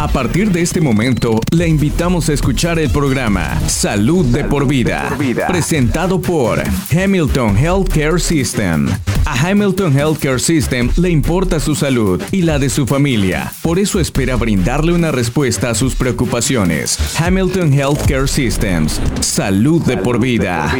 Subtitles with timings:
[0.00, 5.14] A partir de este momento, le invitamos a escuchar el programa Salud de por vida,
[5.46, 8.88] presentado por Hamilton Healthcare System.
[9.26, 13.52] A Hamilton Healthcare System le importa su salud y la de su familia.
[13.60, 16.98] Por eso espera brindarle una respuesta a sus preocupaciones.
[17.20, 18.98] Hamilton Healthcare Systems.
[19.20, 20.72] Salud de por vida.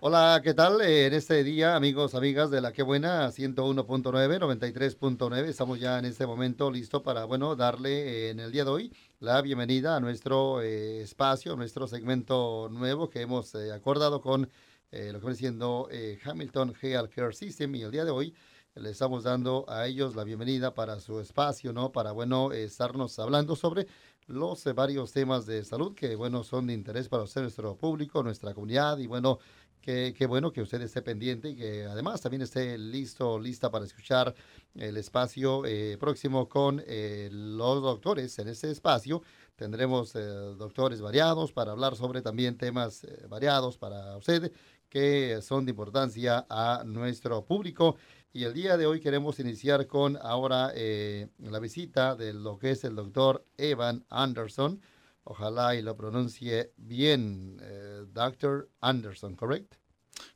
[0.00, 0.80] Hola, ¿qué tal?
[0.80, 6.04] Eh, en este día, amigos, amigas de La Qué Buena, 101.9, 93.9, estamos ya en
[6.04, 10.00] este momento listos para, bueno, darle eh, en el día de hoy la bienvenida a
[10.00, 14.48] nuestro eh, espacio, nuestro segmento nuevo que hemos acordado con lo
[14.90, 15.88] que viene siendo
[16.24, 18.34] Hamilton Health Care System y el día de hoy
[18.74, 21.90] le estamos dando a ellos la bienvenida para su espacio, ¿no?
[21.90, 23.86] Para, bueno, estarnos hablando sobre
[24.28, 28.54] los varios temas de salud que, bueno, son de interés para usted, nuestro público, nuestra
[28.54, 29.38] comunidad y, bueno,
[29.88, 34.34] Qué, bueno que usted esté pendiente y que además también esté listo, lista para escuchar
[34.74, 38.38] el espacio eh, próximo con eh, los doctores.
[38.38, 39.22] En este espacio
[39.56, 44.52] tendremos eh, doctores variados para hablar sobre también temas variados para usted
[44.90, 47.96] que son de importancia a nuestro público.
[48.30, 52.84] Y el día de hoy queremos iniciar con ahora la visita de lo que es
[52.84, 54.82] el doctor Evan Anderson.
[55.30, 58.70] Ojalá y lo pronuncie bien, uh, Dr.
[58.80, 59.76] Anderson, correct?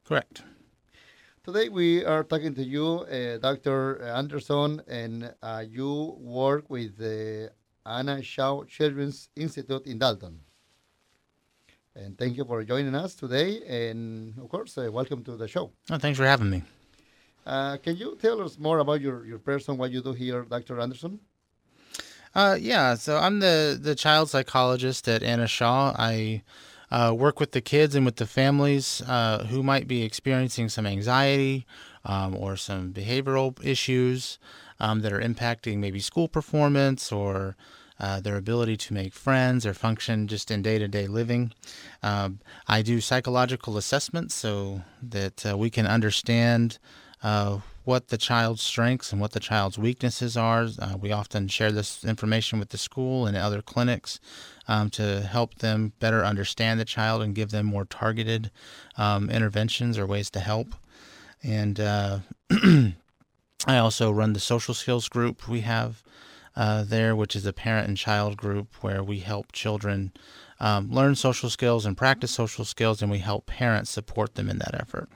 [0.04, 0.42] Correct.
[1.42, 4.02] Today we are talking to you, uh, Dr.
[4.02, 7.50] Anderson, and uh, you work with the
[7.86, 10.40] Anna Shaw Children's Institute in Dalton.
[11.96, 13.62] And thank you for joining us today.
[13.66, 15.72] And of course, uh, welcome to the show.
[15.90, 16.62] Oh, thanks for having me.
[17.46, 20.78] Uh, can you tell us more about your, your person, what you do here, Dr.
[20.80, 21.18] Anderson?
[22.34, 25.94] Uh, yeah, so I'm the the child psychologist at Anna Shaw.
[25.98, 26.42] I
[26.90, 30.86] uh, work with the kids and with the families uh, who might be experiencing some
[30.86, 31.66] anxiety
[32.04, 34.38] um, or some behavioral issues
[34.80, 37.56] um, that are impacting maybe school performance or
[38.00, 41.52] uh, their ability to make friends or function just in day to day living.
[42.02, 46.78] Um, I do psychological assessments so that uh, we can understand
[47.22, 50.68] uh, what the child's strengths and what the child's weaknesses are.
[50.78, 54.20] Uh, we often share this information with the school and other clinics
[54.68, 58.50] um, to help them better understand the child and give them more targeted
[58.96, 60.74] um, interventions or ways to help.
[61.42, 62.20] And uh,
[63.66, 66.02] I also run the social skills group we have
[66.54, 70.12] uh, there, which is a parent and child group where we help children
[70.60, 74.58] um, learn social skills and practice social skills, and we help parents support them in
[74.58, 75.08] that effort.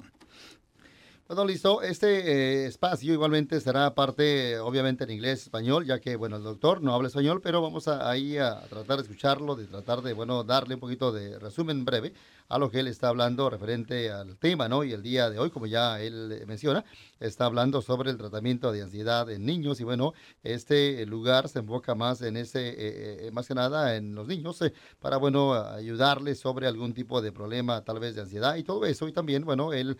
[1.28, 1.82] Bueno, listo.
[1.82, 6.81] Este eh, espacio igualmente será parte, obviamente, en inglés, español, ya que, bueno, el doctor
[6.82, 10.44] no habla español, pero vamos a, ahí a tratar de escucharlo, de tratar de, bueno,
[10.44, 12.12] darle un poquito de resumen breve
[12.48, 14.84] a lo que él está hablando referente al tema, ¿no?
[14.84, 16.84] Y el día de hoy, como ya él menciona,
[17.20, 20.12] está hablando sobre el tratamiento de ansiedad en niños y bueno,
[20.42, 24.60] este lugar se enfoca más en ese, eh, eh, más que nada en los niños,
[24.62, 28.84] eh, para, bueno, ayudarles sobre algún tipo de problema, tal vez de ansiedad y todo
[28.86, 29.08] eso.
[29.08, 29.98] Y también, bueno, él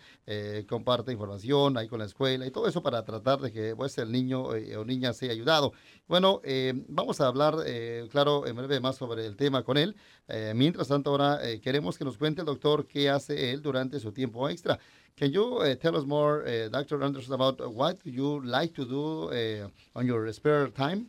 [0.67, 4.11] comparte información ahí con la escuela y todo eso para tratar de que, pues, el
[4.11, 5.73] niño o niña sea ayudado.
[6.07, 6.41] Bueno,
[6.87, 7.55] vamos a hablar,
[8.09, 9.95] claro, en breve más sobre el tema con él.
[10.55, 14.47] mientras tanto, ahora queremos que nos cuente el doctor qué hace él durante su tiempo
[14.47, 14.77] extra.
[15.17, 17.03] Can you uh, tell us more, uh, Dr.
[17.03, 21.07] Anderson, about what you like to do uh, on your spare time?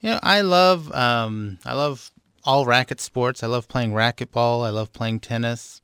[0.00, 2.12] Yeah, I love um, I love
[2.44, 3.42] all racket sports.
[3.42, 4.64] I love playing racquetball.
[4.64, 5.80] I love playing tennis.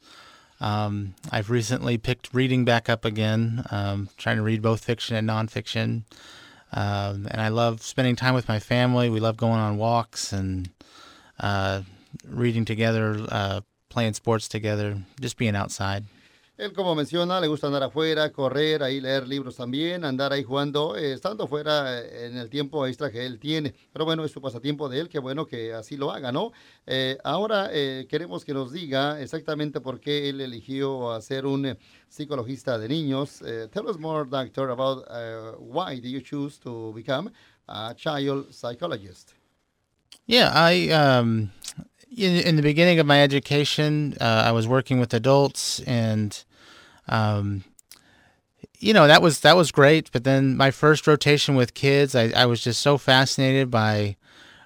[0.61, 5.29] Um, I've recently picked reading back up again, um, trying to read both fiction and
[5.29, 6.05] nonfiction.
[6.73, 9.11] Um, and I love spending time with my family.
[9.11, 10.71] We love going on walks and
[11.41, 11.83] uh,
[12.27, 13.61] reading together, uh,
[13.93, 16.05] playing sports together, just being outside.
[16.59, 20.97] Él, como menciona, le gusta andar afuera, correr, ahí leer libros también, andar ahí jugando,
[20.97, 23.75] eh, estando afuera eh, en el tiempo extra que él tiene.
[23.93, 26.53] Pero bueno, es su pasatiempo de él, qué bueno que así lo haga, ¿no?
[26.87, 27.71] Eh, ahora
[28.09, 31.77] queremos que nos diga exactamente por qué él eligió ser un
[32.09, 33.43] psicologista de niños.
[33.73, 35.05] tell us more, doctor, about
[35.59, 37.33] why did you choose to become
[37.67, 39.33] a child psychologist?
[40.27, 41.51] Yeah, I um,
[42.17, 46.43] in, in the beginning of my education, uh, I was working with adults, and
[47.09, 47.65] um,
[48.79, 50.11] you know that was that was great.
[50.13, 54.17] But then my first rotation with kids, I, I was just so fascinated by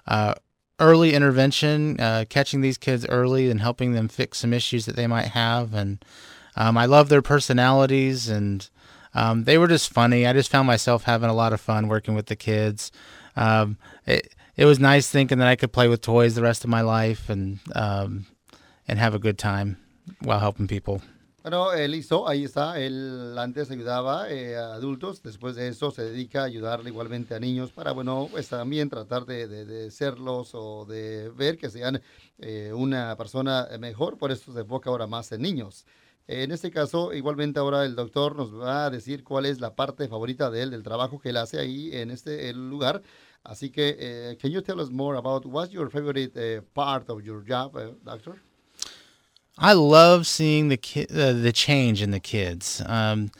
[0.07, 0.35] uh,
[0.79, 5.07] early intervention, uh, catching these kids early and helping them fix some issues that they
[5.07, 5.73] might have.
[5.73, 6.03] And
[6.55, 8.67] um, I love their personalities, and
[9.13, 10.25] um, they were just funny.
[10.25, 12.91] I just found myself having a lot of fun working with the kids.
[13.35, 16.69] Um, it, it was nice thinking that I could play with toys the rest of
[16.69, 18.25] my life and um,
[18.87, 19.77] have a good time
[20.21, 21.01] while helping people.
[21.43, 26.03] Bueno, él hizo, ahí está, él antes ayudaba eh, a adultos, después de eso se
[26.03, 30.49] dedica a ayudarle igualmente a niños para, bueno, pues también tratar de, de, de serlos
[30.53, 32.01] o de ver que sean
[32.39, 35.85] eh, una persona mejor, por eso se enfoca ahora más en niños.
[36.27, 40.09] En este caso, igualmente ahora el doctor nos va a decir cuál es la parte
[40.09, 43.01] favorita de él, del trabajo que él hace ahí en este lugar.
[43.43, 47.23] Así que, eh, can you tell us more about what's your favorite uh, part of
[47.23, 48.41] your job, uh, doctor?
[49.57, 52.81] I love seeing the ki- uh, the change in the kids.
[52.85, 53.31] Um,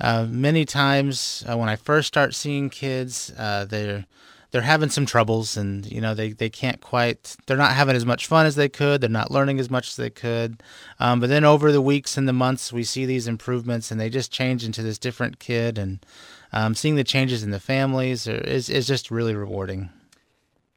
[0.00, 4.06] uh, many times uh, when I first start seeing kids, they're
[4.50, 8.04] they're having some troubles, and you know they, they can't quite they're not having as
[8.04, 9.00] much fun as they could.
[9.00, 10.62] They're not learning as much as they could.
[10.98, 14.10] Um, but then over the weeks and the months, we see these improvements, and they
[14.10, 15.78] just change into this different kid.
[15.78, 16.04] And
[16.52, 19.90] um, seeing the changes in the families is is just really rewarding.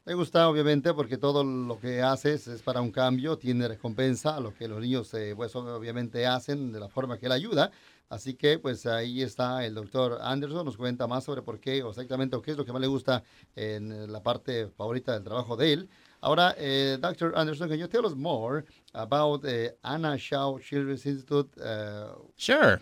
[0.06, 4.54] Me gusta obviamente porque todo lo que haces es para un cambio, tiene recompensa lo
[4.54, 7.72] que los niños eh, pues obviamente hacen de la forma que él ayuda.
[8.10, 11.90] Así que pues ahí está el doctor Anderson, nos cuenta más sobre por qué o
[11.90, 13.24] exactamente o qué es lo que más le gusta
[13.56, 15.90] en la parte favorita del trabajo de él.
[16.22, 17.34] Ahora, eh, Dr.
[17.36, 18.64] Anderson, can you tell us more
[18.94, 21.50] about uh, Anna Shaw Children's Institute?
[21.60, 22.80] Uh, Sure.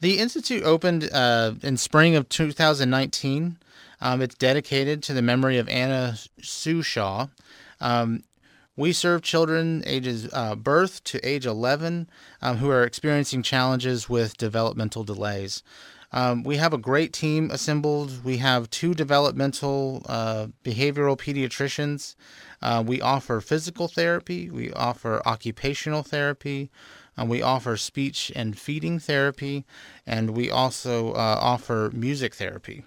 [0.00, 3.58] The Institute opened uh, in spring of 2019.
[4.00, 7.26] Um, it's dedicated to the memory of Anna Sue Shaw.
[7.82, 8.22] Um,
[8.76, 12.08] we serve children ages uh, birth to age 11
[12.40, 15.62] um, who are experiencing challenges with developmental delays.
[16.12, 18.24] Um, we have a great team assembled.
[18.24, 22.16] We have two developmental uh, behavioral pediatricians.
[22.60, 26.70] Uh, we offer physical therapy, we offer occupational therapy,
[27.16, 29.64] and we offer speech and feeding therapy,
[30.06, 32.84] and we also uh, offer music therapy.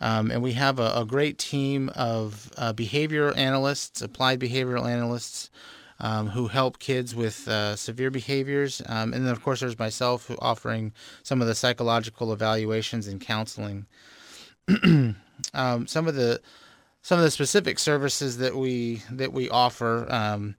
[0.00, 5.50] Um, and we have a, a great team of uh, behavioral analysts, applied behavioral analysts,
[6.00, 8.80] um, who help kids with uh, severe behaviors.
[8.86, 10.92] Um, and then, of course, there's myself offering
[11.22, 13.86] some of the psychological evaluations and counseling.
[15.54, 16.40] um, some of the
[17.00, 20.56] some of the specific services that we that we offer um,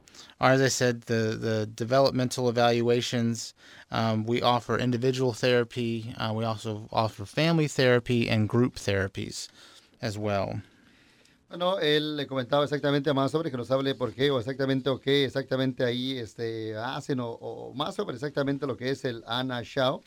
[0.47, 3.53] as I said, the the developmental evaluations.
[3.91, 6.13] Um, we offer individual therapy.
[6.18, 9.50] Uh, we also offer family therapy and group therapies
[10.01, 10.62] as well.
[11.50, 15.00] Bueno, él le comentaba exactamente más sobre que nos hable por qué o exactamente o
[15.00, 19.63] qué exactamente ahí este, hacen o, o más sobre exactamente lo que es el Anna
[19.63, 20.00] Shaw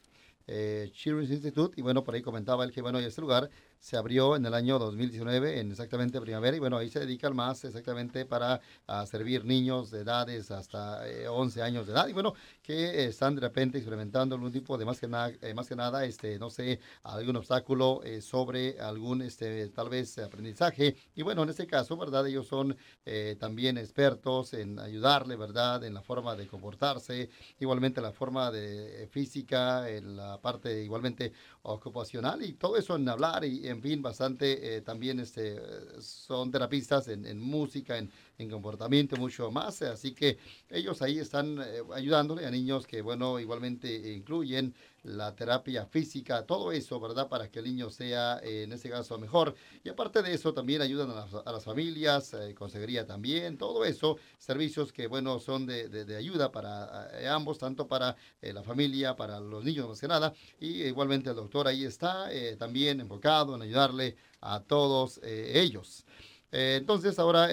[0.46, 3.50] eh, Children's Institute y bueno, por ahí comentaba él que bueno, este lugar
[3.82, 7.64] se abrió en el año 2019, en exactamente primavera, y bueno, ahí se dedican más
[7.64, 8.60] exactamente para
[9.06, 12.32] servir niños de edades hasta eh, 11 años de edad, y bueno,
[12.62, 16.04] que están de repente experimentando algún tipo de más que nada, eh, más que nada,
[16.04, 21.50] este, no sé, algún obstáculo eh, sobre algún, este, tal vez aprendizaje, y bueno, en
[21.50, 22.24] este caso, ¿verdad?
[22.28, 25.82] Ellos son eh, también expertos en ayudarle, ¿verdad?
[25.82, 31.32] En la forma de comportarse, igualmente la forma de física, en la parte igualmente
[31.62, 35.56] ocupacional, y todo eso en hablar y en fin, bastante eh, también este,
[36.00, 39.82] son terapistas en, música, en, en, comportamiento, mucho más.
[39.82, 40.38] Así que
[40.70, 44.74] ellos ahí están eh, ayudándole a niños que, bueno, igualmente incluyen
[45.04, 47.28] la terapia física, todo eso, ¿verdad?
[47.28, 49.54] Para que el niño sea, eh, en este caso, mejor.
[49.82, 54.92] Y aparte de eso, también ayudan a las, familias, eh, consejería también, todo eso, servicios
[54.92, 59.64] que, bueno, son de, de, ayuda para eh, ambos, tanto para la familia, para los
[59.64, 60.32] niños más que nada.
[60.60, 62.28] Y igualmente el doctor ahí está,
[62.58, 66.04] también enfocado en ayudarle a todos ellos.
[66.50, 67.48] entonces, ahora...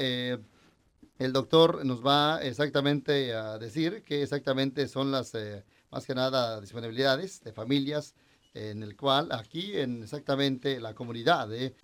[1.19, 6.59] el doctor nos va exactamente a decir qué exactamente son las eh, más que nada
[6.61, 8.15] disponibilidades de familias
[8.53, 11.75] en el cual aquí en exactamente la comunidad de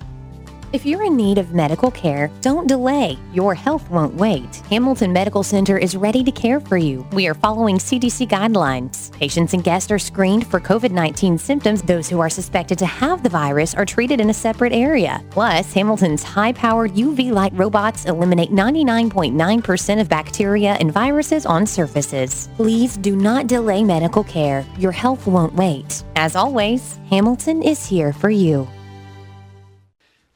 [0.75, 3.17] If you're in need of medical care, don't delay.
[3.32, 4.58] Your health won't wait.
[4.70, 7.08] Hamilton Medical Center is ready to care for you.
[7.13, 9.10] We are following CDC guidelines.
[9.13, 11.82] Patients and guests are screened for COVID 19 symptoms.
[11.82, 15.24] Those who are suspected to have the virus are treated in a separate area.
[15.29, 22.50] Plus, Hamilton's high powered UV light robots eliminate 99.9% of bacteria and viruses on surfaces.
[22.58, 24.65] Please do not delay medical care.
[24.77, 26.03] Your health won't wait.
[26.17, 28.67] As always, Hamilton is here for you.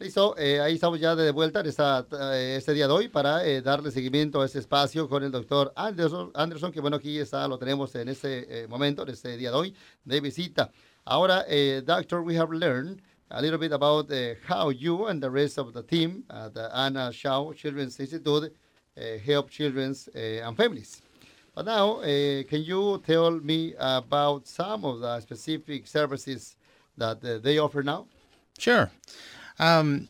[0.01, 3.45] Listo, eh, ahí estamos ya de vuelta en esta, eh, este día de hoy para
[3.45, 7.45] eh, darle seguimiento a este espacio con el doctor Anderson, Anderson, que bueno, aquí está,
[7.49, 9.75] lo tenemos en este momento, en este día de hoy,
[10.05, 10.71] de visita.
[11.03, 11.43] Ahora,
[11.83, 14.09] doctor, we have learned a little bit about
[14.47, 18.53] how you and the rest of the team at the Anna Shaw Children's Institute
[19.25, 21.01] help children and families.
[21.53, 26.55] But now, can you tell me about some of the specific services
[26.95, 28.05] that they offer now?
[28.57, 28.89] Sure.
[29.59, 30.09] Um,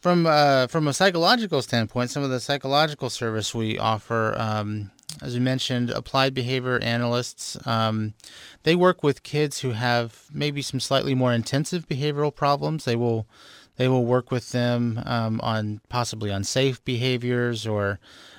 [0.00, 4.90] from uh, from a psychological standpoint, some of the psychological service we offer um,
[5.22, 7.56] as we mentioned, applied behavior analysts.
[7.66, 8.14] Um,
[8.64, 12.84] they work with kids who have maybe some slightly more intensive behavioral problems.
[12.84, 13.26] They will
[13.76, 17.98] they will work with them um, on possibly unsafe behaviors or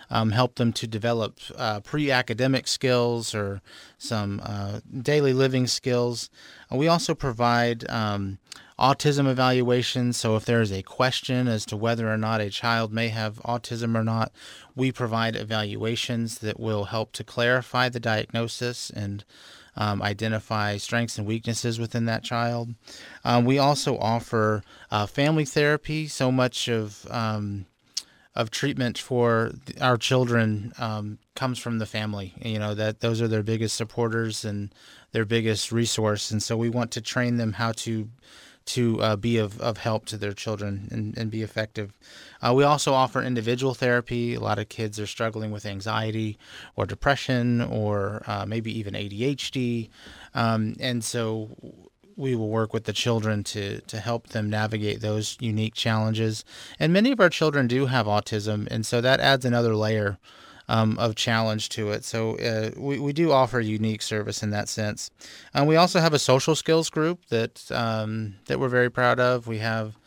[0.09, 3.61] um, help them to develop uh, pre-academic skills or
[3.99, 6.31] some uh, daily living skills.
[6.71, 8.39] we also provide um,
[8.79, 10.17] autism evaluations.
[10.17, 13.41] So if there is a question as to whether or not a child may have
[13.43, 14.31] autism or not,
[14.75, 19.23] we provide evaluations that will help to clarify the diagnosis and
[19.75, 22.73] um, identify strengths and weaknesses within that child.
[23.23, 26.07] Um, we also offer uh, family therapy.
[26.07, 27.65] So much of um,
[28.35, 32.33] of treatment for our children um, comes from the family.
[32.39, 34.73] You know that those are their biggest supporters and
[35.11, 38.09] their biggest resource, and so we want to train them how to
[38.67, 41.97] to uh, be of, of help to their children and, and be effective.
[42.41, 44.35] Uh, we also offer individual therapy.
[44.35, 46.37] A lot of kids are struggling with anxiety
[46.75, 49.89] or depression or uh, maybe even ADHD.
[50.35, 51.49] Um, and so
[52.17, 56.43] we will work with the children to, to help them navigate those unique challenges.
[56.79, 60.17] And many of our children do have autism, and so that adds another layer
[60.67, 62.03] um, of challenge to it.
[62.03, 65.09] So uh, we, we do offer unique service in that sense.
[65.53, 69.47] And we also have a social skills group that um, that we're very proud of.
[69.47, 69.97] We have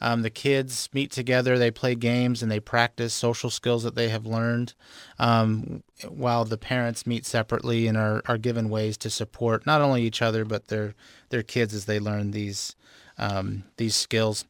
[0.00, 4.08] um, the kids meet together, they play games, and they practice social skills that they
[4.10, 4.74] have learned,
[5.18, 10.02] um, while the parents meet separately and are, are given ways to support not only
[10.02, 10.94] each other but their
[11.30, 12.76] their kids as they learn these
[13.18, 14.44] um, these skills.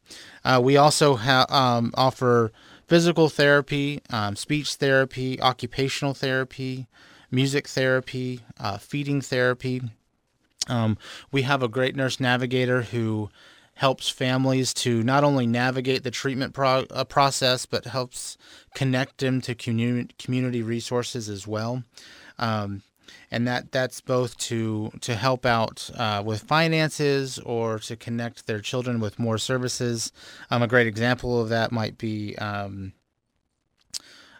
[0.45, 2.51] Uh, we also ha- um, offer
[2.89, 6.87] physical therapy, um, speech therapy, occupational therapy,
[7.29, 9.79] music therapy, uh, feeding therapy.
[10.67, 10.97] Um,
[11.31, 13.29] we have a great nurse navigator who
[13.75, 18.37] helps families to not only navigate the treatment pro- uh, process, but helps
[18.73, 21.83] connect them to community, community resources as well.
[22.39, 22.81] Um,
[23.31, 28.59] and that that's both to to help out uh, with finances or to connect their
[28.59, 30.11] children with more services.
[30.51, 32.35] Um, a great example of that might be.
[32.37, 32.93] Um,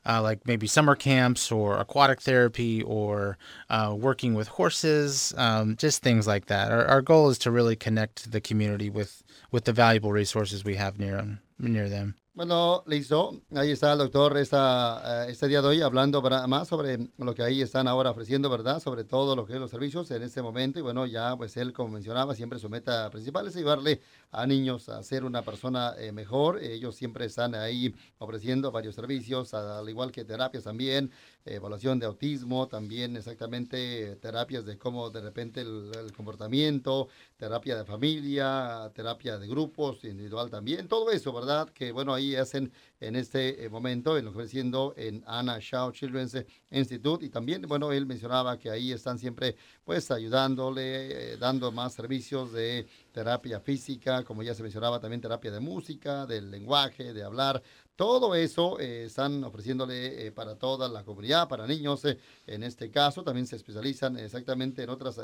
[0.06, 3.38] uh, like maybe summer camps or aquatic therapy or
[3.70, 6.72] uh, working with horses, um, just things like that.
[6.72, 10.76] Our, our goal is to really connect the community with, with the valuable resources we
[10.76, 12.16] have near, near them.
[12.40, 13.42] Bueno, listo.
[13.54, 17.44] Ahí está el doctor esta, eh, este día de hoy hablando más sobre lo que
[17.44, 18.80] ahí están ahora ofreciendo, ¿verdad?
[18.80, 20.80] Sobre todo lo que es los servicios en este momento.
[20.80, 24.00] Y bueno, ya pues él, como mencionaba, siempre su meta principal es ayudarle
[24.32, 26.64] a niños a ser una persona eh, mejor.
[26.64, 31.12] Ellos siempre están ahí ofreciendo varios servicios, al igual que terapias también,
[31.44, 38.90] evaluación de autismo, también exactamente terapias de cómo de repente el, comportamiento, terapia de familia,
[38.94, 41.70] terapia de grupos, individual también, todo eso, ¿verdad?
[41.70, 47.26] Que bueno, ahí hacen en este eh, momento, en ofreciendo en Anna Shaw Children's Institute
[47.26, 52.52] y también, bueno, él mencionaba que ahí están siempre pues ayudándole, eh, dando más servicios
[52.52, 57.62] de terapia física, como ya se mencionaba, también terapia de música, del lenguaje, de hablar,
[57.96, 62.04] todo eso eh, están ofreciéndole para toda la comunidad, para niños.
[62.48, 65.20] En este caso también se especializan exactamente en otras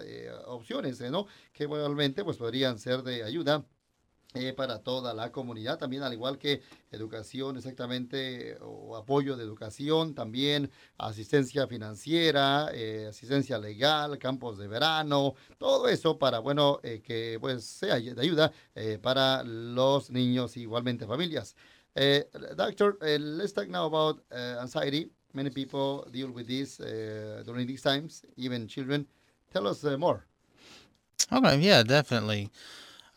[0.47, 1.25] opciones, ¿no?
[1.53, 3.63] Que igualmente pues podrían ser de ayuda
[4.55, 6.61] para toda la comunidad, también al igual que
[6.91, 12.71] educación exactamente o apoyo de educación, también asistencia financiera,
[13.07, 18.51] asistencia legal, campos de verano, todo eso para, bueno, que pues sea de ayuda
[19.01, 21.55] para los niños, igualmente familias.
[21.97, 22.19] Uh,
[22.55, 25.09] doctor, uh, let's talk now about uh, anxiety.
[25.33, 26.77] Many people deal with this
[27.45, 29.07] during these times, even children.
[29.53, 30.25] Tell us more.
[31.31, 32.49] Okay, yeah, definitely.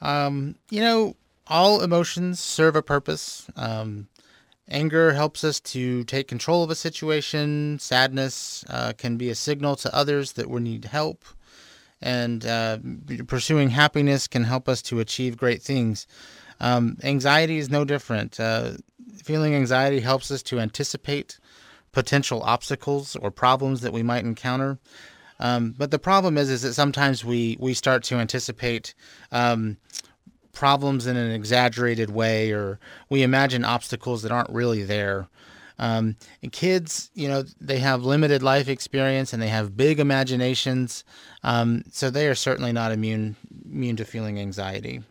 [0.00, 3.46] Um, you know, all emotions serve a purpose.
[3.56, 4.08] Um,
[4.68, 7.78] anger helps us to take control of a situation.
[7.78, 11.24] Sadness uh, can be a signal to others that we need help.
[12.00, 12.78] And uh,
[13.26, 16.06] pursuing happiness can help us to achieve great things.
[16.60, 18.38] Um, anxiety is no different.
[18.38, 18.72] Uh,
[19.22, 21.38] feeling anxiety helps us to anticipate
[21.92, 24.78] potential obstacles or problems that we might encounter.
[25.40, 28.94] Um, but the problem is, is that sometimes we we start to anticipate
[29.30, 29.76] um,
[30.52, 35.28] problems in an exaggerated way, or we imagine obstacles that aren't really there.
[35.78, 36.16] Um,
[36.50, 41.04] kids, you know, they have limited life experience and they have big imaginations,
[41.44, 45.02] um, so they are certainly not immune immune to feeling anxiety.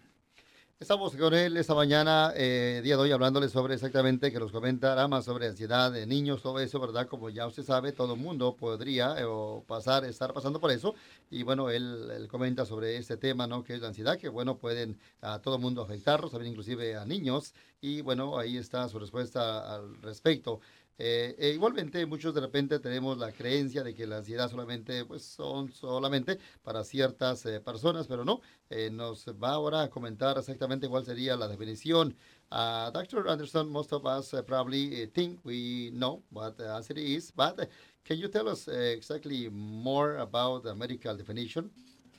[0.80, 5.08] Estamos con él esta mañana, eh, día de hoy, hablándole sobre exactamente que nos comentará
[5.08, 7.08] más sobre ansiedad de niños, todo eso, ¿verdad?
[7.08, 10.94] Como ya usted sabe, todo el mundo podría eh, o pasar, estar pasando por eso.
[11.32, 13.64] Y bueno, él, comenta sobre este tema, ¿no?
[13.64, 17.06] Que es la ansiedad, que bueno, pueden a todo el mundo afectarlos, también inclusive a
[17.06, 17.56] niños.
[17.82, 20.60] Y bueno, ahí está su respuesta al respecto.
[21.00, 25.24] Eh, e igualmente muchos de repente tenemos la creencia de que la ansiedad solamente pues
[25.24, 28.42] son solamente para ciertas eh, personas, pero no.
[28.70, 32.16] Eh, nos va ahora a comentar exactamente cuál sería la definición.
[32.50, 33.28] Uh, Dr.
[33.28, 37.70] Anderson, most of us uh, probably uh, think we know what anxiety is, but
[38.04, 41.70] can you tell us exactly more about the medical definition?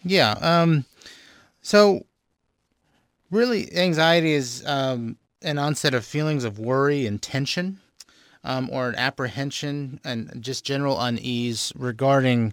[0.05, 0.33] Yeah.
[0.41, 0.85] Um,
[1.63, 2.05] so,
[3.31, 7.81] really, anxiety is um, an onset of feelings of worry and tension
[8.45, 12.53] um, or an apprehension and just general unease regarding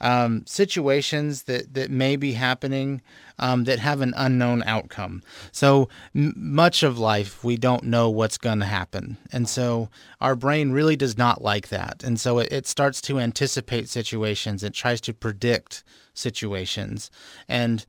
[0.00, 3.00] um, situations that, that may be happening
[3.38, 5.22] um, that have an unknown outcome.
[5.52, 9.16] So m- much of life, we don't know what's going to happen.
[9.32, 9.88] And so
[10.20, 12.02] our brain really does not like that.
[12.02, 17.10] And so it, it starts to anticipate situations, it tries to predict situations.
[17.48, 17.84] And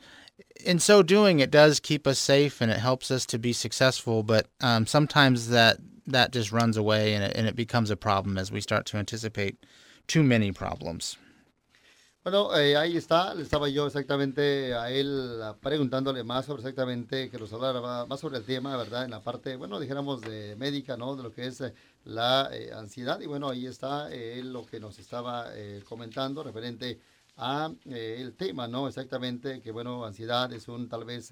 [0.63, 4.23] in so doing, it does keep us safe and it helps us to be successful.
[4.23, 5.77] But um, sometimes that
[6.07, 8.97] that just runs away and it, and it becomes a problem as we start to
[8.97, 9.57] anticipate
[10.07, 11.17] too many problems.
[12.23, 17.37] Bueno, eh, ahí está, le estaba yo exactamente a él preguntándole más sobre exactamente, que
[17.37, 19.05] nos hablara más sobre el tema, ¿verdad?
[19.05, 21.15] En la parte, bueno, dijéramos de médica, ¿no?
[21.15, 21.73] De lo que es eh,
[22.03, 23.21] la eh, ansiedad.
[23.21, 25.47] Y bueno, ahí está él lo que nos estaba
[25.87, 26.99] comentando referente
[27.37, 28.89] a el tema, ¿no?
[28.89, 31.31] Exactamente, que bueno, ansiedad es un tal vez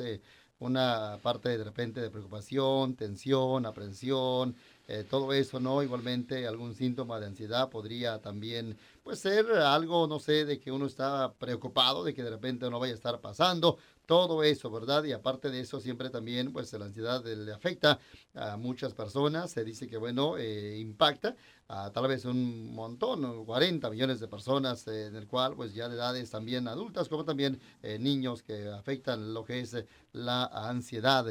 [0.60, 4.56] una parte de repente de preocupación, tensión, aprensión,
[4.88, 5.82] eh, todo eso, ¿no?
[5.84, 10.86] Igualmente algún síntoma de ansiedad podría también, pues ser algo, no sé, de que uno
[10.86, 15.04] está preocupado, de que de repente no vaya a estar pasando, todo eso, ¿verdad?
[15.04, 18.00] Y aparte de eso, siempre también, pues la ansiedad le afecta
[18.34, 21.36] a muchas personas, se dice que, bueno, eh, impacta
[21.68, 25.90] a tal vez un montón, 40 millones de personas, eh, en el cual, pues ya
[25.90, 29.76] de edades también adultas, como también eh, niños que afectan lo que es
[30.14, 31.26] la ansiedad.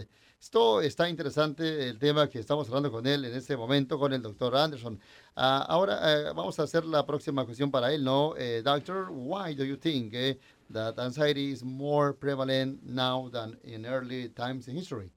[0.45, 4.21] Esto está interesante, el tema que estamos hablando con él en este momento, con el
[4.21, 5.01] doctor Anderson.
[5.37, 8.33] Uh, ahora vamos a hacer la próxima cuestión para él, ¿no?
[8.33, 10.39] Uh, doctor, why do you think eh,
[10.71, 15.11] that anxiety is more prevalent now than in early times in history?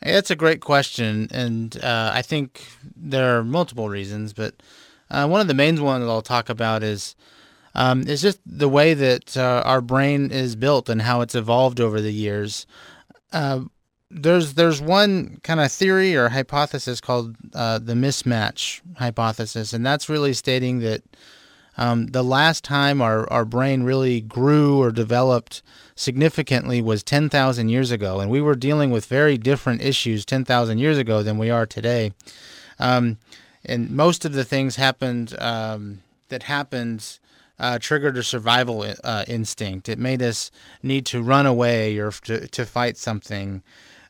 [0.00, 2.64] That's a great question, and uh, I think
[2.94, 4.54] there are multiple reasons, but
[5.10, 7.16] uh, one of the main ones I'll talk about is
[7.74, 11.80] um, is just the way that uh, our brain is built and how it's evolved
[11.80, 12.66] over the years.
[13.32, 13.62] Uh,
[14.10, 20.08] there's there's one kind of theory or hypothesis called uh, the mismatch hypothesis, and that's
[20.08, 21.02] really stating that
[21.78, 25.62] um, the last time our, our brain really grew or developed
[25.94, 30.98] significantly was 10,000 years ago, and we were dealing with very different issues 10,000 years
[30.98, 32.12] ago than we are today.
[32.80, 33.18] Um,
[33.64, 37.20] and most of the things happened um, that happened
[37.60, 39.88] uh, triggered a survival uh, instinct.
[39.88, 40.50] It made us
[40.82, 43.62] need to run away or to, to fight something.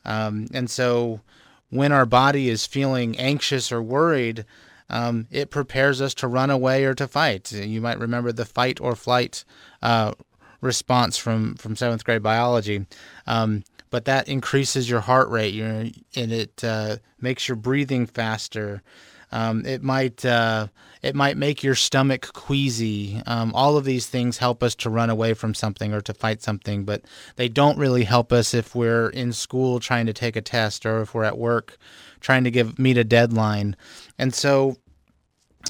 [0.05, 1.21] Um, and so
[1.69, 4.45] when our body is feeling anxious or worried,
[4.89, 7.51] um, it prepares us to run away or to fight.
[7.51, 9.43] You might remember the fight or flight
[9.81, 10.13] uh,
[10.61, 12.85] response from, from seventh grade biology.
[13.27, 18.83] Um, but that increases your heart rate and it uh, makes your breathing faster.
[19.31, 20.67] Um, it might uh,
[21.01, 23.21] it might make your stomach queasy.
[23.25, 26.41] Um, all of these things help us to run away from something or to fight
[26.41, 27.03] something, but
[27.35, 31.01] they don't really help us if we're in school trying to take a test or
[31.01, 31.77] if we're at work
[32.19, 33.75] trying to give meet a deadline.
[34.17, 34.77] And so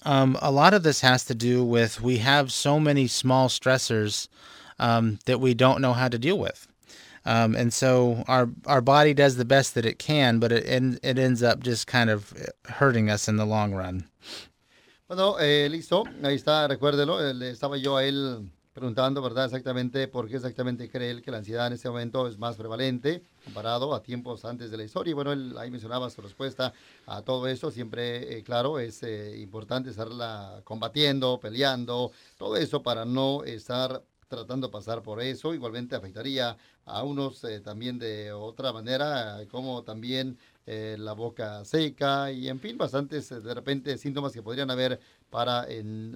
[0.06, 4.28] um, a lot of this has to do with we have so many small stressors
[4.80, 6.68] um, that we don't know how to deal with.
[7.26, 10.66] Um, and so our our body does the best that it can, but it
[11.04, 12.34] it ends up just kind of
[12.66, 14.06] hurting us in the long run.
[15.08, 18.48] Bueno, eh, listo, ahí está, recuérdelo, eh, le estaba yo a él
[18.80, 19.46] preguntando, ¿verdad?
[19.46, 23.24] Exactamente por qué exactamente cree él que la ansiedad en este momento es más prevalente
[23.44, 25.12] comparado a tiempos antes de la historia.
[25.12, 26.74] Y bueno, él ahí mencionaba su respuesta
[27.06, 27.72] a todo eso.
[27.72, 34.68] Siempre, eh, claro, es eh, importante estarla combatiendo, peleando, todo eso para no estar tratando
[34.68, 35.54] de pasar por eso.
[35.54, 42.48] Igualmente afectaría a unos eh, también de otra manera, como también la boca seca y
[42.48, 45.00] en fin, bastantes de repente síntomas que podrían haber
[45.32, 45.66] para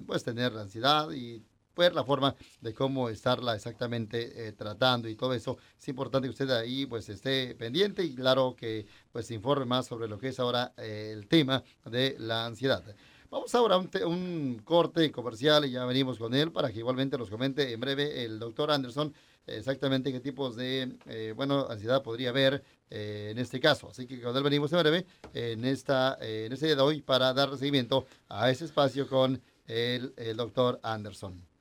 [0.06, 1.42] pues tener la ansiedad y
[1.76, 5.58] ver la forma de cómo estarla exactamente eh, tratando y todo eso.
[5.78, 10.08] Es importante que usted ahí pues esté pendiente y claro que pues informe más sobre
[10.08, 12.82] lo que es ahora eh, el tema de la ansiedad.
[13.30, 17.18] Vamos ahora a un, un, corte comercial y ya venimos con él para que igualmente
[17.18, 19.12] nos comente en breve el doctor Anderson
[19.46, 23.88] exactamente qué tipos de, eh, bueno, ansiedad podría haber en este caso.
[23.88, 27.34] Así que con él venimos en breve en, esta, en este día de hoy para
[27.34, 31.53] dar seguimiento a ese espacio con el, el doctor Anderson.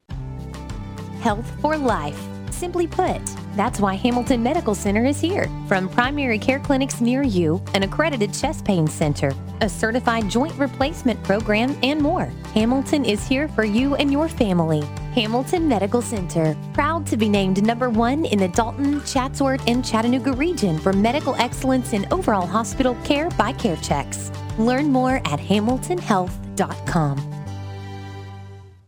[1.24, 2.20] Health for Life.
[2.52, 3.22] Simply put,
[3.56, 5.50] that's why Hamilton Medical Center is here.
[5.70, 9.32] From primary care clinics near you, an accredited chest pain center,
[9.62, 14.82] a certified joint replacement program, and more, Hamilton is here for you and your family.
[15.16, 20.34] Hamilton Medical Center, proud to be named number one in the Dalton, Chatsworth, and Chattanooga
[20.34, 24.30] region for medical excellence in overall hospital care by CareChex.
[24.60, 27.43] Learn more at hamiltonhealth.com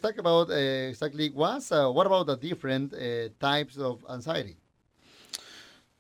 [0.06, 4.58] talk about uh, exactly what's uh, what about the different uh, types of anxiety?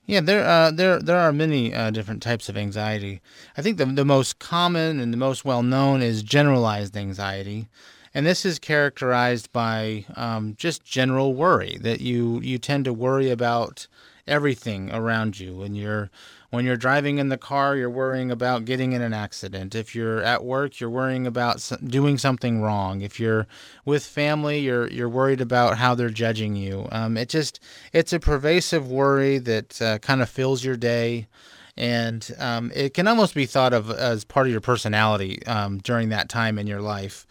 [0.05, 3.21] Yeah, there uh, there there are many uh, different types of anxiety.
[3.57, 7.67] I think the the most common and the most well known is generalized anxiety,
[8.13, 13.31] and this is characterized by um, just general worry that you you tend to worry
[13.31, 13.87] about
[14.27, 16.11] everything around you, and you're
[16.55, 19.75] when you're driving in the car, you're worrying about getting in an accident.
[19.75, 23.01] If you're at work, you're worrying about doing something wrong.
[23.01, 23.45] If you're
[23.83, 26.87] with family, you're you're worried about how they're judging you.
[26.91, 27.59] Um, it just
[27.93, 31.27] it's a pervasive worry that uh, kind of fills your day,
[31.75, 36.09] and um, it can almost be thought of as part of your personality um, during
[36.09, 37.27] that time in your life.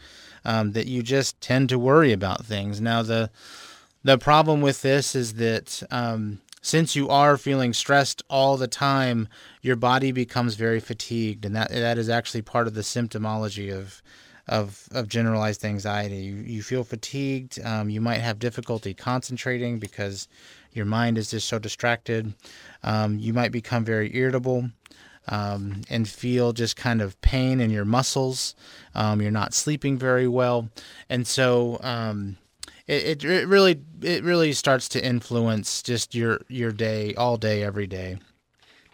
[0.47, 2.79] Um, that you just tend to worry about things.
[2.79, 3.31] Now the
[4.03, 9.29] the problem with this is that um, since you are feeling stressed all the time,
[9.61, 14.03] your body becomes very fatigued, and that that is actually part of the symptomology of
[14.49, 16.17] of, of generalized anxiety.
[16.17, 17.61] You, you feel fatigued.
[17.63, 20.27] Um, you might have difficulty concentrating because
[20.73, 22.33] your mind is just so distracted.
[22.83, 24.71] Um, you might become very irritable.
[25.27, 28.55] Um, and feel just kind of pain in your muscles.
[28.95, 30.69] Um, you're not sleeping very well,
[31.09, 31.81] and so
[32.87, 38.19] it, really starts to influence just your your day all day every day.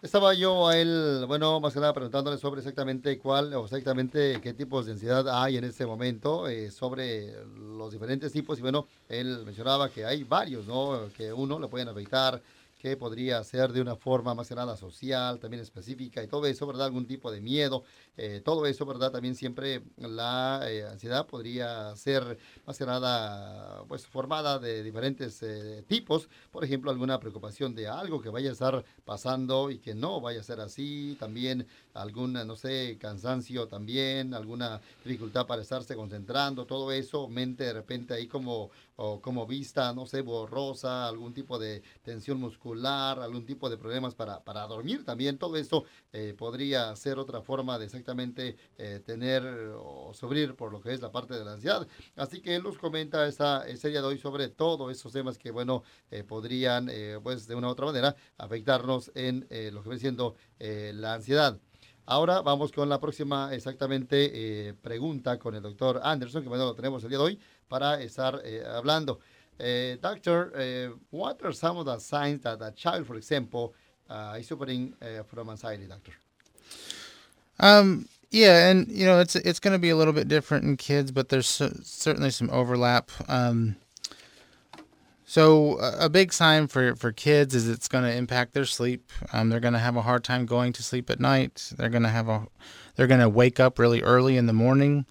[0.03, 4.55] Estaba yo a él, bueno, más que nada preguntándole sobre exactamente cuál o exactamente qué
[4.55, 7.35] tipos de ansiedad hay en este momento, eh, sobre
[7.77, 8.59] los diferentes tipos.
[8.59, 11.11] Y bueno, él mencionaba que hay varios, ¿no?
[11.15, 12.41] Que uno le pueden afectar
[12.81, 16.67] que podría ser de una forma más que nada social, también específica y todo eso,
[16.67, 16.87] ¿verdad?
[16.87, 17.85] Algún tipo de miedo,
[18.17, 19.13] eh, todo eso, ¿verdad?
[19.13, 25.85] También siempre la eh, ansiedad podría ser más que nada, pues, formada de diferentes eh,
[25.87, 30.23] tipos, por ejemplo, alguna preocupación de algo que vaya a estar pasando y que no
[30.23, 36.67] vaya a ser así, también alguna, no sé, cansancio también, alguna dificultad para estarse concentrando,
[36.67, 41.59] todo eso, mente de repente ahí como, o como vista, no sé, borrosa, algún tipo
[41.59, 46.95] de tensión muscular, algún tipo de problemas para, para dormir también, todo eso eh, podría
[46.97, 49.43] ser otra forma de exactamente eh, tener
[49.77, 51.87] o sufrir por lo que es la parte de la ansiedad.
[52.17, 55.83] Así que él nos comenta esa, día de hoy sobre todos esos temas que, bueno,
[56.11, 56.91] eh, podrían,
[57.23, 61.59] pues de una u otra manera, afectarnos en lo que viene siendo la ansiedad.
[62.11, 66.75] Ahora vamos con la próxima exactamente eh, pregunta con el doctor Anderson, que bueno, lo
[66.75, 69.21] tenemos el día de hoy para estar eh, hablando.
[69.61, 70.53] Eh, doctor,
[71.13, 73.75] what are some of the signs that a child, for example,
[74.09, 74.93] uh, is suffering
[75.29, 76.13] from anxiety, doctor?
[77.61, 80.77] Um, yeah, and you know it's it's going to be a little bit different in
[80.77, 83.13] kids, but there's certainly some overlap.
[83.29, 83.77] Um,
[85.31, 89.13] so a big sign for, for kids is it's going to impact their sleep.
[89.33, 91.71] Um, they're going to have a hard time going to sleep at night.
[91.77, 92.49] They're going to have a
[92.97, 95.07] they're going to wake up really early in the morning.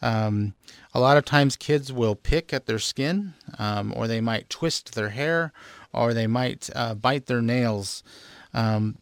[0.00, 0.54] Um,
[0.94, 4.94] a lot of times kids will pick at their skin, um, or they might twist
[4.94, 5.52] their hair,
[5.92, 8.04] or they might uh, bite their nails.
[8.52, 8.98] Um,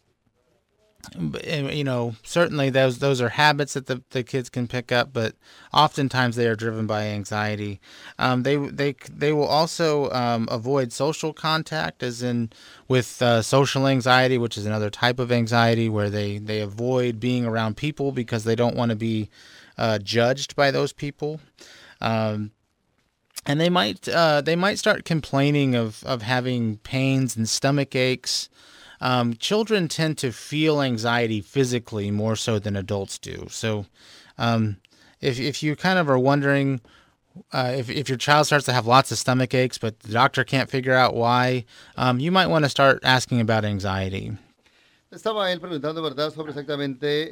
[1.19, 5.35] you know, certainly those those are habits that the, the kids can pick up, but
[5.73, 7.79] oftentimes they are driven by anxiety.
[8.17, 12.51] Um, they they they will also um, avoid social contact, as in
[12.87, 17.45] with uh, social anxiety, which is another type of anxiety where they they avoid being
[17.45, 19.29] around people because they don't want to be
[19.77, 21.41] uh, judged by those people.
[21.99, 22.51] Um,
[23.45, 28.49] and they might uh, they might start complaining of, of having pains and stomach aches
[29.03, 33.47] um, children tend to feel anxiety physically more so than adults do.
[33.49, 33.85] So,
[34.37, 34.77] um,
[35.19, 36.79] if if you kind of are wondering
[37.51, 40.45] uh, if if your child starts to have lots of stomach aches, but the doctor
[40.45, 41.65] can't figure out why,
[41.97, 44.37] um, you might want to start asking about anxiety.
[45.13, 47.29] Estaba él preguntando, ¿verdad?, sobre exactamente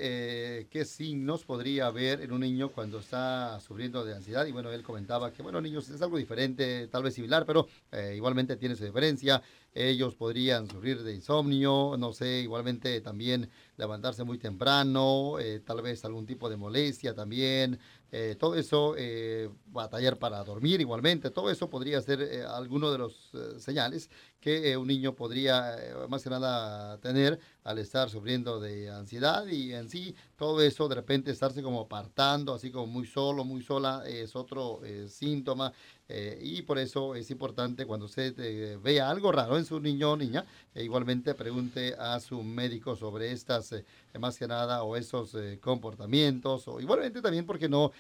[0.60, 4.46] eh, qué signos podría haber en un niño cuando está sufriendo de ansiedad.
[4.46, 8.13] Y bueno, él comentaba que, bueno, niños es algo diferente, tal vez similar, pero eh,
[8.15, 9.41] igualmente tiene su diferencia.
[9.74, 16.04] Ellos podrían sufrir de insomnio, no sé, igualmente también levantarse muy temprano, eh, tal vez
[16.04, 17.80] algún tipo de molestia también,
[18.12, 23.32] eh, todo eso, eh, batallar para dormir igualmente, todo eso podría ser alguno de los
[23.60, 24.10] señales
[24.42, 25.78] que un niño podría
[26.10, 30.96] más que nada tener al estar sufriendo de ansiedad y en sí todo eso de
[30.96, 35.72] repente estarse como apartando, así como muy solo, muy sola, es otro eh, síntoma.
[36.10, 40.12] Eh, y por eso es importante cuando usted eh, vea algo raro en su niño
[40.12, 40.44] o niña,
[40.76, 43.76] igualmente pregunte a su médico sobre estas,
[44.20, 47.92] más que nada, o esos comportamientos, o igualmente también, porque no,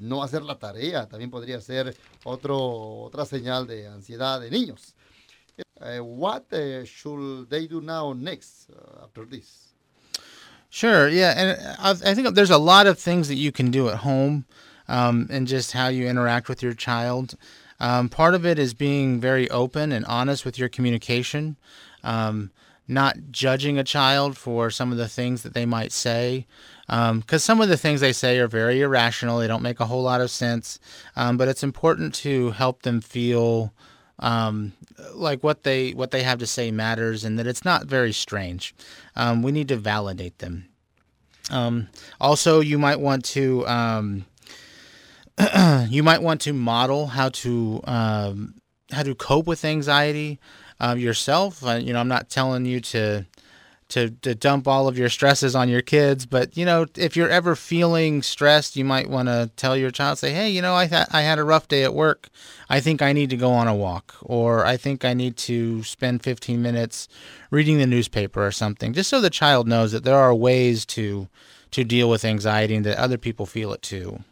[0.00, 1.08] no hacer la tarea?
[1.08, 4.94] También podría ser otro, otra señal de ansiedad de niños.
[5.80, 6.46] What
[6.84, 8.70] should they do now next
[9.02, 9.74] after this?
[10.70, 11.08] Sure.
[11.08, 13.98] Yeah, and I, I think there's a lot of things that you can do at
[13.98, 14.44] home,
[14.88, 17.36] um, and just how you interact with your child.
[17.80, 21.56] Um, part of it is being very open and honest with your communication,
[22.02, 22.50] um,
[22.88, 26.46] not judging a child for some of the things that they might say,
[26.86, 29.38] because um, some of the things they say are very irrational.
[29.38, 30.78] They don't make a whole lot of sense,
[31.16, 33.72] um, but it's important to help them feel
[34.18, 34.72] um,
[35.12, 38.74] like what they what they have to say matters and that it's not very strange.
[39.16, 40.68] Um, we need to validate them.
[41.50, 41.88] Um,
[42.20, 44.24] also, you might want to um,
[45.88, 48.54] you might want to model how to um,
[48.92, 50.38] how to cope with anxiety
[50.80, 51.64] uh, yourself.
[51.64, 53.26] Uh, you know, I'm not telling you to
[53.88, 56.26] to, to dump all of your stresses on your kids.
[56.26, 60.18] But, you know, if you're ever feeling stressed, you might want to tell your child,
[60.18, 62.28] say, hey, you know, I, th- I had a rough day at work.
[62.68, 64.14] I think I need to go on a walk.
[64.22, 67.08] Or I think I need to spend 15 minutes
[67.50, 71.28] reading the newspaper or something, just so the child knows that there are ways to,
[71.70, 74.24] to deal with anxiety and that other people feel it too.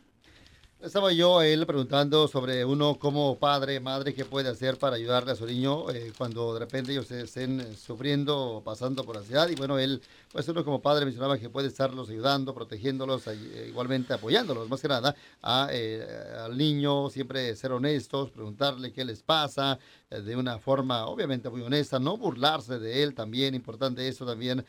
[0.82, 5.36] Estaba yo él preguntando sobre uno como padre, madre, qué puede hacer para ayudarle a
[5.36, 9.48] su niño eh, cuando de repente ellos estén sufriendo o pasando por ansiedad.
[9.48, 14.12] Y bueno, él, pues uno como padre mencionaba que puede estarlos ayudando, protegiéndolos, eh, igualmente
[14.12, 16.04] apoyándolos, más que nada, a, eh,
[16.40, 19.78] al niño, siempre ser honestos, preguntarle qué les pasa,
[20.10, 24.62] de una forma obviamente muy honesta, no burlarse de él también, importante eso también,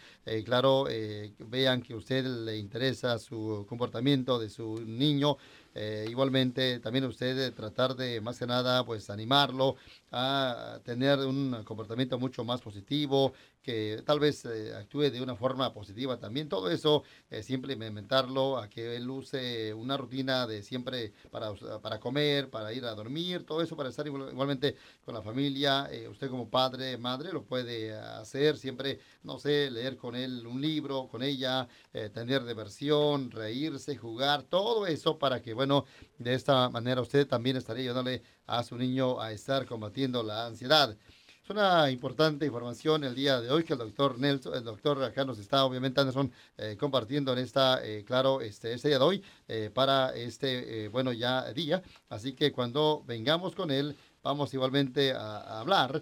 [0.46, 0.86] claro,
[1.40, 5.36] vean que a usted le interesa su comportamiento de su niño,
[5.76, 9.76] eh, igualmente, también usted tratar de, más que nada, pues animarlo
[10.16, 15.74] a tener un comportamiento mucho más positivo, que tal vez eh, actúe de una forma
[15.74, 16.50] positiva también.
[16.50, 22.00] Todo eso, eh, siempre implementarlo, a que él use una rutina de siempre para, para
[22.00, 25.90] comer, para ir a dormir, todo eso para estar igualmente con la familia.
[25.92, 30.62] Eh, usted como padre, madre, lo puede hacer siempre, no sé, leer con él un
[30.62, 31.68] libro, con ella,
[32.14, 35.86] tener diversión, reírse, jugar, todo eso para que, bueno,
[36.24, 40.96] de esta manera usted también estaría ayudándole a su niño a estar combatiendo la ansiedad.
[41.44, 45.26] Es una importante información el día de hoy que el doctor Nelson, el doctor acá
[45.26, 49.24] nos está, obviamente, Anderson, eh, compartiendo en esta, eh, claro, este, este día de hoy
[49.50, 51.84] eh, para este, bueno, ya día.
[52.08, 56.02] Así que cuando vengamos con él, vamos igualmente a, hablar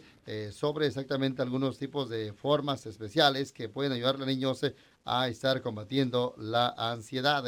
[0.52, 4.62] sobre exactamente algunos tipos de formas especiales que pueden ayudar a niños
[5.06, 7.44] a estar combatiendo la ansiedad.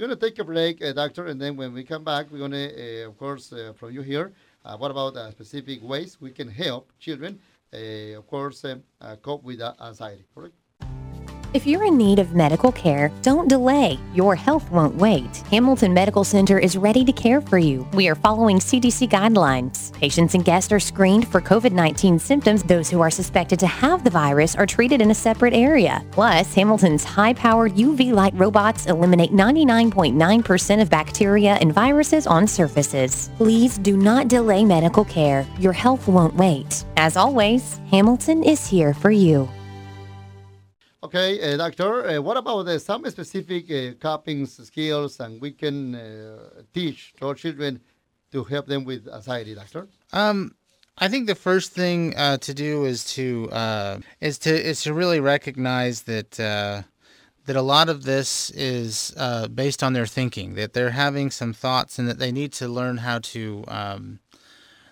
[0.00, 2.52] We're going to take a break, doctor, and then when we come back, we're going
[2.52, 4.32] to, of course, from you here,
[4.64, 7.38] Uh, what about uh, specific ways we can help children,
[7.74, 8.82] uh, of course, um,
[9.20, 10.24] cope with anxiety?
[10.34, 10.59] Correct?
[11.52, 13.98] If you're in need of medical care, don't delay.
[14.14, 15.38] Your health won't wait.
[15.50, 17.88] Hamilton Medical Center is ready to care for you.
[17.92, 19.92] We are following CDC guidelines.
[19.94, 22.62] Patients and guests are screened for COVID 19 symptoms.
[22.62, 26.04] Those who are suspected to have the virus are treated in a separate area.
[26.12, 33.28] Plus, Hamilton's high powered UV light robots eliminate 99.9% of bacteria and viruses on surfaces.
[33.38, 35.44] Please do not delay medical care.
[35.58, 36.84] Your health won't wait.
[36.96, 39.48] As always, Hamilton is here for you.
[41.02, 45.94] Okay, uh, doctor, uh, what about uh, some specific uh, coping skills and we can
[45.94, 47.80] uh, teach to our children
[48.32, 49.88] to help them with anxiety, doctor?
[50.12, 50.54] Um,
[50.98, 53.48] I think the first thing uh, to do is to
[54.20, 59.14] is to is to really recognize that that a lot of this is
[59.54, 62.98] based on their thinking, that they're having some thoughts, and that they need to learn
[62.98, 64.20] how to um,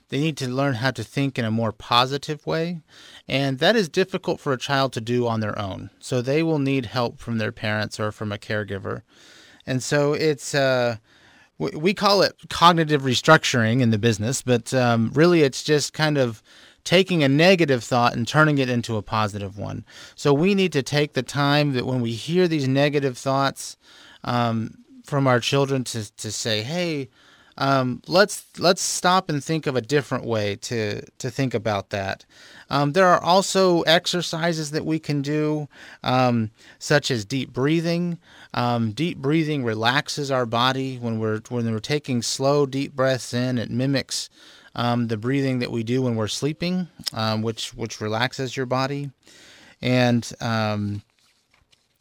[0.09, 2.81] they need to learn how to think in a more positive way.
[3.29, 5.91] And that is difficult for a child to do on their own.
[5.99, 9.03] So they will need help from their parents or from a caregiver.
[9.67, 10.97] And so it's, uh,
[11.59, 16.43] we call it cognitive restructuring in the business, but um, really it's just kind of
[16.85, 19.85] taking a negative thought and turning it into a positive one.
[20.15, 23.77] So we need to take the time that when we hear these negative thoughts
[24.25, 27.11] um, from our children to, to say, hey,
[27.59, 32.25] um, let's let's stop and think of a different way to to think about that.
[32.71, 35.69] Um, there are also exercises that we can do,
[36.05, 38.19] um, such as deep breathing.
[38.55, 43.59] Um, deep breathing relaxes our body when we're when we're taking slow, deep breaths in.
[43.59, 44.31] It mimics
[44.77, 49.11] um, the breathing that we do when we're sleeping, um, which which relaxes your body,
[49.83, 50.33] and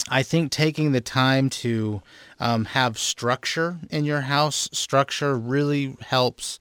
[0.10, 2.02] I think taking the time to
[2.40, 6.60] um, have structure in your house, structure really helps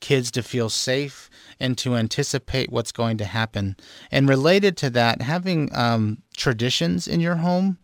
[0.00, 3.76] kids to feel safe and to anticipate what's going to happen.
[4.10, 7.78] And related to that, having um, traditions in your home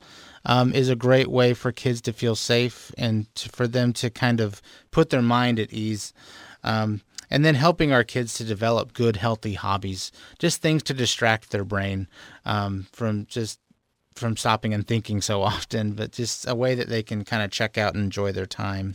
[0.44, 4.10] um, is a great way for kids to feel safe and to, for them to
[4.10, 6.12] kind of put their mind at ease.
[6.64, 7.00] Um,
[7.30, 11.64] and then helping our kids to develop good, healthy hobbies, just things to distract their
[11.64, 12.06] brain
[12.44, 13.58] um, from just
[14.14, 17.50] from stopping and thinking so often, but just a way that they can kind of
[17.50, 18.94] check out and enjoy their time.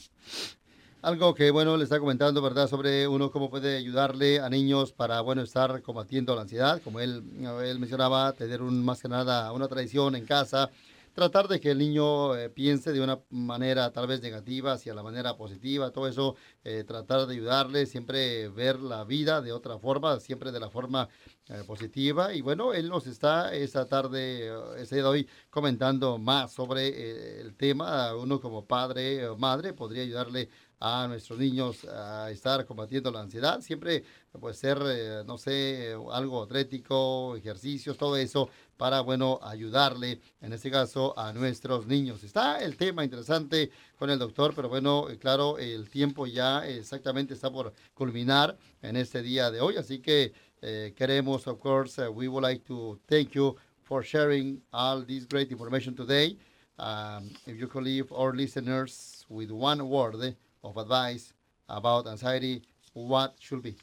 [1.03, 2.67] Algo que, bueno, le está comentando, ¿verdad?
[2.67, 6.81] Sobre uno cómo puede ayudarle a niños para, bueno, estar combatiendo la ansiedad.
[6.83, 7.23] Como él,
[7.63, 10.69] él mencionaba, tener un, más que nada una tradición en casa,
[11.17, 15.01] tratar de que el niño eh, piense de una manera tal vez negativa hacia la
[15.01, 20.19] manera positiva, todo eso, eh, tratar de ayudarle, siempre ver la vida de otra forma,
[20.19, 21.09] siempre de la forma
[21.49, 22.35] eh, positiva.
[22.35, 28.15] Y bueno, él nos está esta tarde, ese de hoy, comentando más sobre el tema.
[28.15, 33.61] Uno como padre o madre podría ayudarle a nuestros niños a estar combatiendo la ansiedad.
[33.61, 34.03] Siempre
[34.39, 34.77] puede ser,
[35.25, 41.87] no sé, algo atlético, ejercicios, todo eso para, bueno, ayudarle, en este caso, a nuestros
[41.87, 42.23] niños.
[42.23, 47.33] Está el tema interesante con el doctor, pero bueno, eh, claro, el tiempo ya exactamente
[47.33, 52.27] está por culminar en este día de hoy, así que eh, queremos, of course, we
[52.27, 56.37] would like to thank you for sharing all this great information today.
[56.77, 60.35] Um, if you could leave our listeners with one word
[60.67, 61.33] of advice
[61.69, 62.61] about anxiety,
[62.93, 63.75] what should be?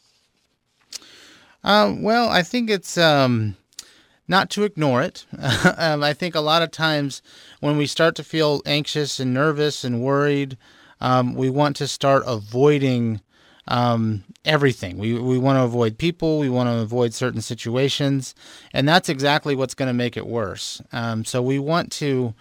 [1.62, 3.56] Um, well, I think it's um,
[4.28, 5.24] not to ignore it.
[5.78, 7.22] um, I think a lot of times
[7.60, 10.58] when we start to feel anxious and nervous and worried,
[11.00, 13.20] um, we want to start avoiding
[13.66, 14.98] um, everything.
[14.98, 18.34] We, we want to avoid people, we want to avoid certain situations,
[18.74, 20.82] and that's exactly what's going to make it worse.
[20.92, 22.34] Um, so we want to.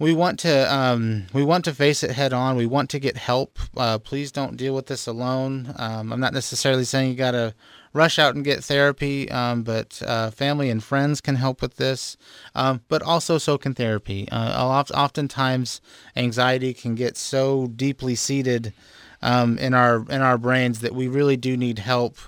[0.00, 2.56] We want to um, we want to face it head on.
[2.56, 3.58] We want to get help.
[3.76, 5.74] Uh, please don't deal with this alone.
[5.76, 7.52] Um, I'm not necessarily saying you got to
[7.92, 12.16] rush out and get therapy, um, but uh, family and friends can help with this.
[12.54, 14.28] Um, but also, so can therapy.
[14.30, 15.80] Uh, oftentimes,
[16.14, 18.72] anxiety can get so deeply seated
[19.20, 22.18] um, in our in our brains that we really do need help,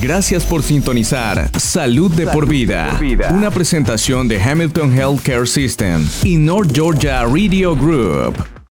[0.00, 2.98] Gracias por sintonizar Salud de por vida,
[3.30, 8.52] una presentación de Hamilton Healthcare System y North Georgia Radio Group.